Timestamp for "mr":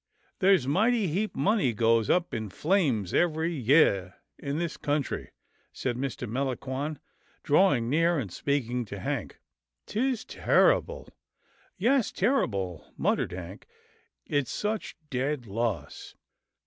5.95-6.27